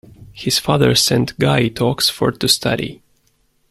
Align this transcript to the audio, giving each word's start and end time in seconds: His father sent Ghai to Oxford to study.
His 0.31 0.57
father 0.57 0.95
sent 0.95 1.37
Ghai 1.37 1.67
to 1.75 1.85
Oxford 1.85 2.39
to 2.39 2.47
study. 2.47 3.03